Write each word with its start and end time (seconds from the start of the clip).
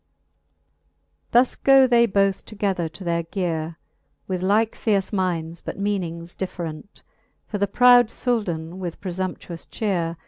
Thus 1.29 1.53
go 1.55 1.85
they 1.85 2.07
both 2.07 2.43
together 2.43 2.89
to 2.89 3.03
their 3.03 3.21
geare, 3.25 3.75
With 4.27 4.41
like 4.41 4.73
fierce 4.73 5.13
minds, 5.13 5.61
but 5.61 5.77
meaning 5.77 6.27
different: 6.39 7.03
For 7.45 7.59
the 7.59 7.67
proud 7.67 8.09
Souldan 8.09 8.79
with 8.79 8.99
prefumptuous 8.99 9.67
chearc. 9.69 10.17